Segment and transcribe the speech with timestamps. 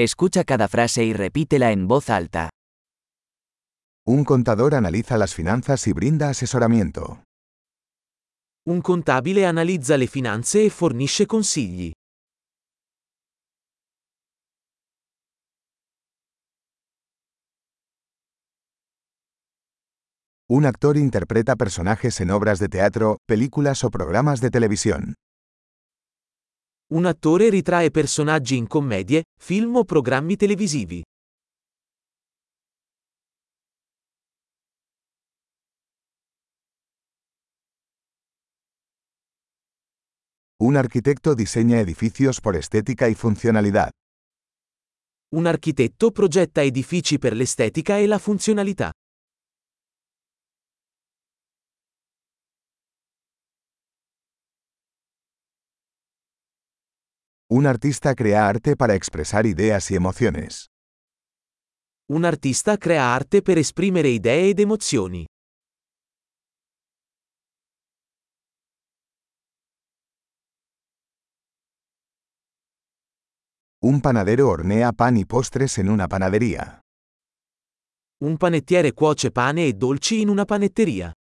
[0.00, 2.50] Escucha cada frase y repítela en voz alta.
[4.06, 7.24] Un contador analiza las finanzas y brinda asesoramiento.
[8.64, 11.92] Un contabile analizza le finanze e fornisce consigli.
[20.48, 25.14] Un actor interpreta personajes en obras de teatro, películas o programas de televisión.
[26.90, 31.02] Un attore ritrae personaggi in commedie, film o programmi televisivi.
[40.60, 43.90] Un arquitecto diseña edificios por estética y funcionalidad.
[45.34, 48.90] Un architetto progetta edifici per l'estetica e la funzionalità.
[57.50, 60.66] Un artista crea arte para expresar ideas y emociones.
[62.10, 65.24] Un artista crea arte per esprimere idee ed emozioni.
[73.80, 76.82] Un panadero hornea pan y postres en una panadería.
[78.20, 81.17] Un panettiere cuoce pane e dolci in una panetteria.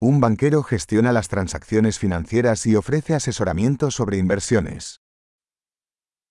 [0.00, 5.00] Un banquero gestiona las transacciones financieras y ofrece asesoramiento sobre inversiones.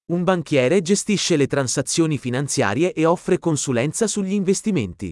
[0.09, 5.11] Un banchiere gestisce le transazioni finanziarie e offre consulenza sugli investimenti.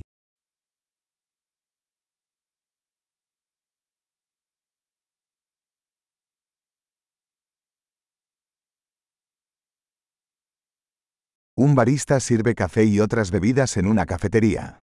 [11.57, 14.79] Un barista sirve café y otras bebidas en una cafetería.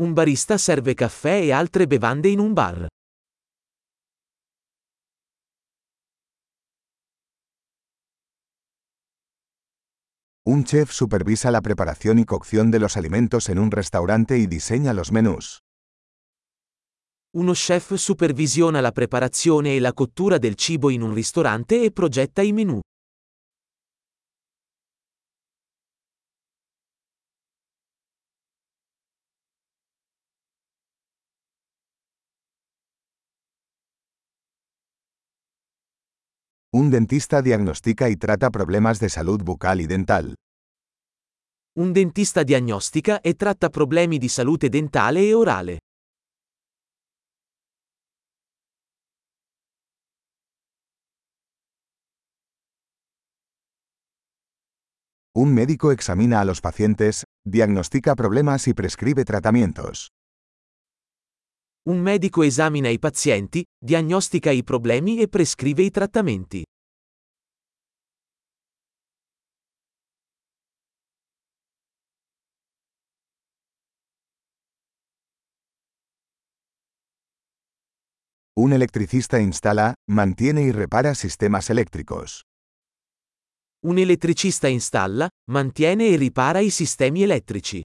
[0.00, 2.86] Un barista serve caffè e altre bevande in un bar.
[10.48, 14.94] Un chef supervisa la preparación y cocción de los alimentos en un restaurante y diseña
[14.94, 15.60] los menús.
[17.36, 22.40] Uno chef supervisiona la preparazione e la cottura del cibo in un ristorante e progetta
[22.40, 22.80] i menù.
[36.90, 40.34] Un dentista diagnostica y trata problemas de salud bucal y dental.
[41.78, 45.78] Un dentista diagnostica e tratta problemi di salute dentale e orale.
[55.36, 60.08] Un médico examina a los pacientes, diagnostica problemas y prescribe tratamientos.
[61.86, 66.64] Un medico esamina i pazienti, diagnostica i problemi e prescrive i trattamenti.
[78.62, 82.44] Un electricista instala, mantiene y repara sistemas eléctricos.
[83.82, 87.80] Un elettricista installa, mantiene e ripara i sistemi elettrici.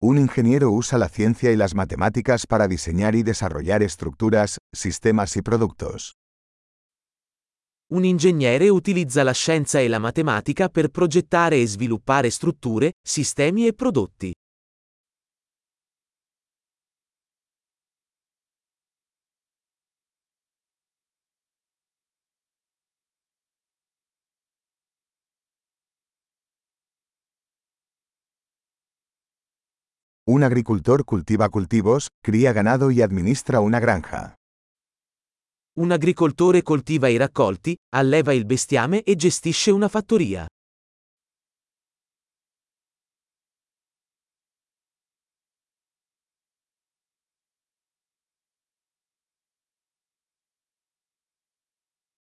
[0.00, 5.42] Un ingeniero usa la ciencia y las matemáticas para diseñar y desarrollar estructuras, sistemas y
[5.42, 6.16] productos.
[7.92, 13.74] Un ingegnere utilizza la scienza e la matematica per progettare e sviluppare strutture, sistemi e
[13.74, 14.32] prodotti.
[30.30, 34.34] Un agricultor cultiva cultivos, cría ganado y administra una granja.
[35.74, 40.46] Un agricoltore coltiva i raccolti, alleva il bestiame e gestisce una fattoria.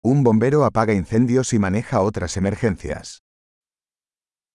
[0.01, 3.19] Un bombero apaga incendios y maneja otras emergencias.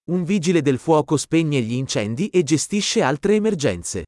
[0.09, 4.07] Un vigile del fuoco spegne gli incendi e gestisce altre emergenze.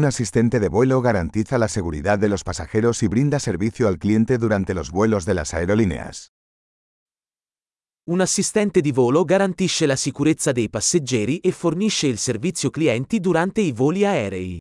[0.00, 4.38] Un asistente de vuelo garantiza la seguridad de los pasajeros y brinda servicio al cliente
[4.38, 6.32] durante los vuelos de las aerolíneas.
[8.06, 13.60] Un assistente di volo garantisce la sicurezza dei passeggeri e fornisce il servizio clienti durante
[13.60, 14.58] i voli aerei.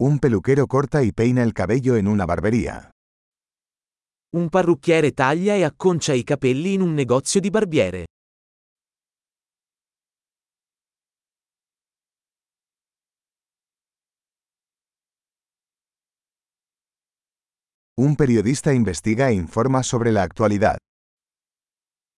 [0.00, 2.92] Un peluquero corta y peina el cabello en una barbería.
[4.32, 8.06] Un parrucchiere taglia e acconcia i capelli in un negozio di barbiere.
[17.94, 20.76] Un periodista investiga e informa sobre la actualidad.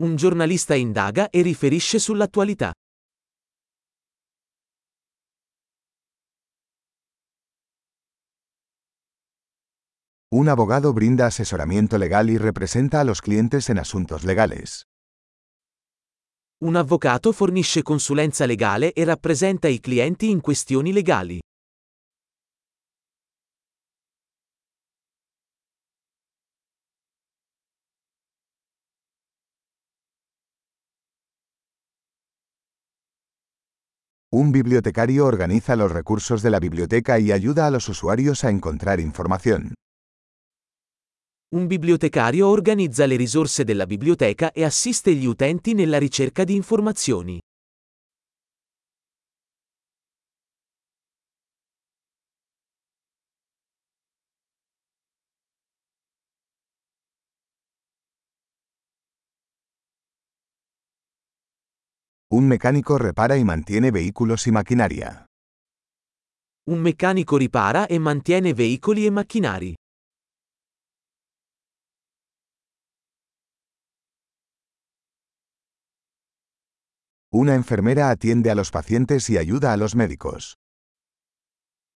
[0.02, 2.74] Un giornalista indaga e riferisce sull'attualità.
[10.40, 14.86] Un abogado brinda asesoramiento legal y representa a los clientes en asuntos legales.
[16.60, 21.42] Un avvocato fornisce consulenza legale e rappresenta i clienti in questioni legali.
[34.32, 39.02] Un bibliotecario organiza los recursos de la biblioteca y ayuda a los usuarios a encontrar
[39.02, 39.74] información.
[41.52, 47.40] Un bibliotecario organizza le risorse della biblioteca e assiste gli utenti nella ricerca di informazioni.
[62.32, 65.26] Un mecánico repara y mantiene vehículos y maquinaria.
[66.70, 69.79] Un meccanico ripara e mantiene veicoli e macchinari.
[77.32, 80.56] Una enfermera atiende a los pacientes y ayuda a los médicos.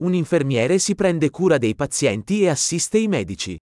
[0.03, 3.57] Un infermiere si prende cura dei pazienti e assiste i medici.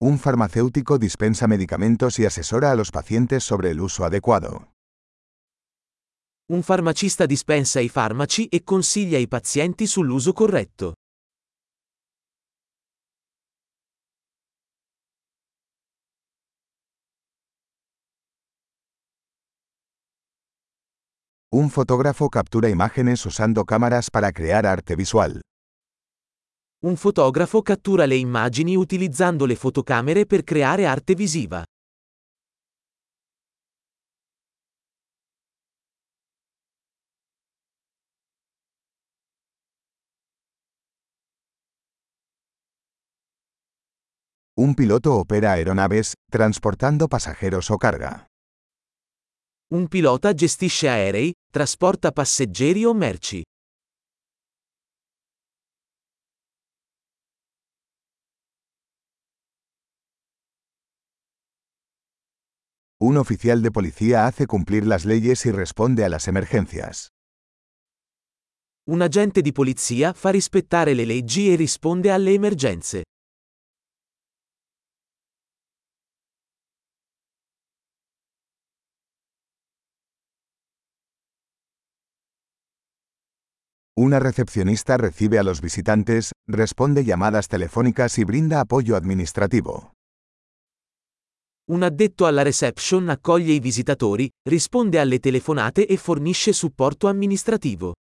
[0.00, 4.70] Un farmacéutico dispensa medicamentos y asesora a los pacientes sobre el uso adecuado.
[6.52, 10.97] Un farmacista dispensa i farmaci e consiglia i pazienti sull'uso corretto.
[21.60, 25.40] Un fotógrafo captura imágenes usando cámaras para crear arte visual.
[26.84, 31.64] Un fotografo cattura le immagini utilizzando le fotocamere per creare arte visiva.
[44.54, 48.28] Un piloto opera aeronaves, transportando pasajeros o carga.
[49.70, 53.42] Un pilota gestisce aerei, trasporta passeggeri o merci.
[63.00, 67.08] Un oficial de policía hace cumplir las leyes y responde a las emergencias.
[68.88, 73.02] Un agente di polizia fa rispettare le leggi e risponde alle emergenze.
[84.00, 89.94] Una recepcionista recibe a los visitantes, responde llamadas telefónicas y brinda apoyo administrativo.
[91.72, 97.94] Un addetto alla reception accoglie i visitatori, risponde alle telefonate e fornisce supporto amministrativo.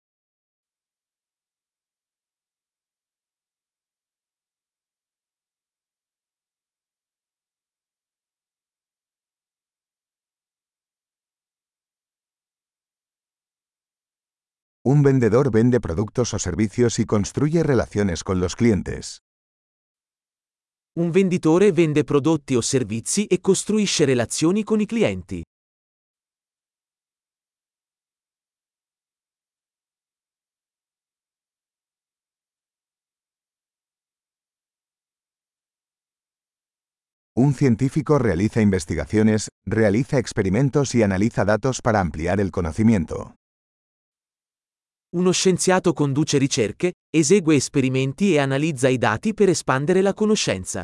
[14.89, 19.21] Un vendedor vende productos o servicios y construye relaciones con los clientes.
[20.95, 25.43] Un venditore vende prodotti o servizi e costruisce relazioni con i clienti.
[37.35, 43.35] Un científico realiza investigaciones, realiza experimentos y analiza datos para ampliar el conocimiento.
[45.15, 50.83] Uno scienziato conduce ricerche, esegue esperimenti e analizza i dati per espandere la conoscenza.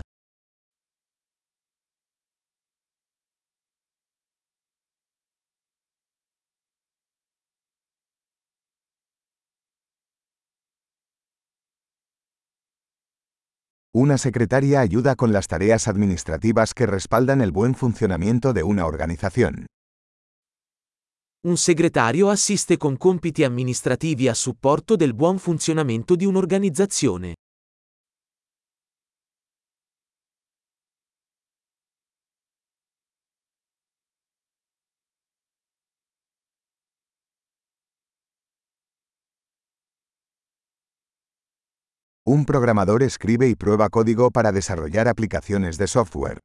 [13.96, 19.68] Una secretaria ayuda con las tareas administrativas que respaldan el buen funcionamiento de una organización.
[21.46, 27.34] Un segretario assiste con compiti amministrativi a supporto del buon funzionamento di un'organizzazione.
[42.26, 46.40] Un programador escribe y prueba código para desarrollar aplicaciones de software.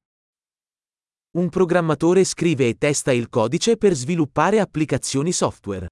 [1.30, 5.88] Un programmatore scrive e testa il codice per sviluppare applicazioni software.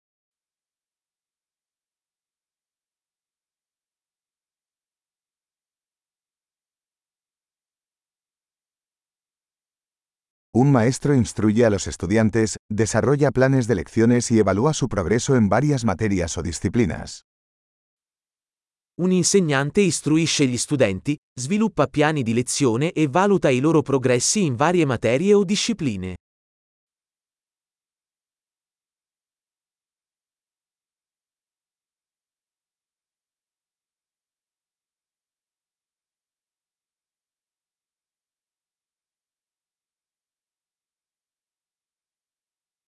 [10.52, 15.50] Un maestro instruye a los estudiantes, desarrolla planes de lecciones y evalúa su progreso en
[15.50, 17.26] varias materias o disciplinas.
[18.98, 24.56] Un insegnante istruisce gli studenti, sviluppa piani di lezione e valuta i loro progressi in
[24.56, 26.14] varie materie o discipline.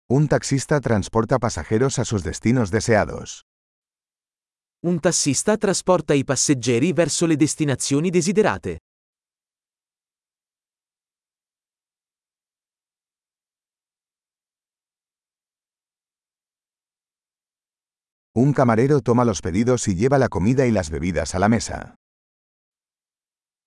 [0.10, 3.42] Un taxista transporta pasajeros a sus destinos deseados.
[4.88, 8.78] Un tassista trasporta i passeggeri verso le destinazioni desiderate.
[18.38, 21.96] Un camarero toma los pedidos y lleva la comida y las bebidas a la mesa.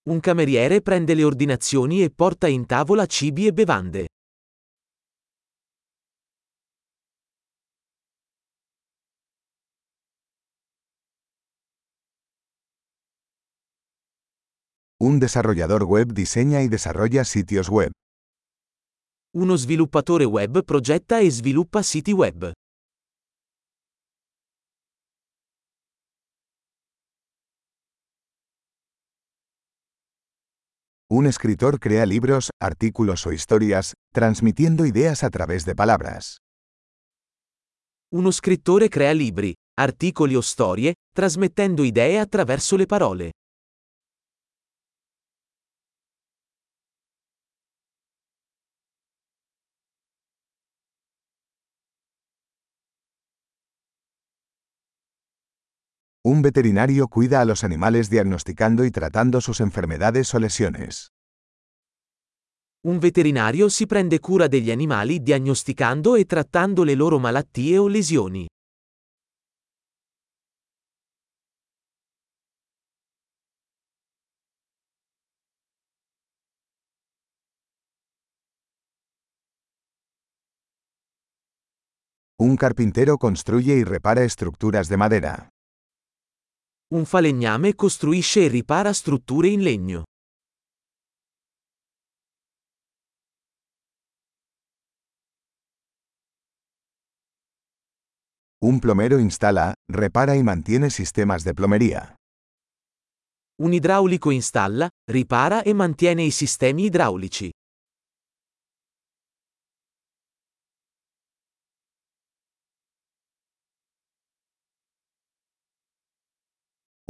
[0.08, 4.06] Un cameriere prende le ordinazioni e porta in tavola cibi e bevande.
[15.02, 17.90] Un desarrollador web diseña y desarrolla sitios web.
[19.34, 22.52] Uno sviluppatore web progetta e sviluppa siti web.
[31.08, 36.36] Un escritor crea libros, artículos o historias, transmitiendo ideas a través de palabras.
[38.12, 43.30] Uno scrittore crea libri, articoli o storie, trasmettendo idee attraverso le parole.
[56.22, 61.12] Un veterinario cuida a los animales diagnosticando y tratando sus enfermedades o lesiones.
[62.84, 68.46] Un veterinario si prende cura degli animali diagnosticando e trattando le loro malattie o lesioni.
[82.38, 85.50] Un carpintero construye y repara estructuras de madera.
[86.92, 90.02] Un falegname costruisce e ripara strutture in legno.
[98.64, 102.16] Un plomero instala, repara y mantiene sistemas de plomería.
[103.62, 107.50] Un idraulico installa, ripara e mantiene i sistemi idraulici.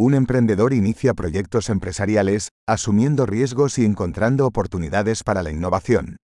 [0.02, 6.16] Un emprendedor inicia proyectos empresariales, asumiendo riesgos y encontrando oportunidades para la innovación.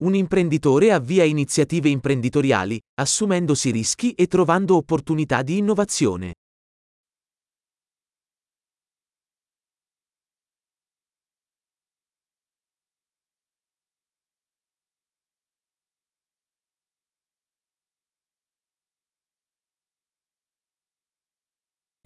[0.00, 6.34] Un imprenditore avvia iniziative imprenditoriali, assumendosi rischi e trovando opportunità di innovazione.